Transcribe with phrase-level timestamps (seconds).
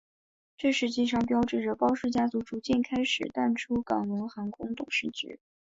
[0.57, 5.39] 这实际上标志着包氏家族逐渐开始淡出港龙航空董事局。